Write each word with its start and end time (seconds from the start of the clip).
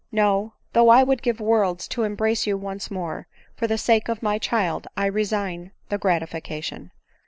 No;— 0.11 0.53
though 0.73 0.89
I 0.89 1.03
would 1.03 1.21
give 1.21 1.39
worlds 1.39 1.87
to 1.89 2.01
embrace 2.05 2.47
you 2.47 2.57
once 2.57 2.89
more, 2.89 3.27
for 3.55 3.67
the 3.67 3.77
sake 3.77 4.09
of 4.09 4.23
my 4.23 4.39
child 4.39 4.87
I 4.97 5.05
resign 5.05 5.73
the 5.89 5.99
gratification. 5.99 6.89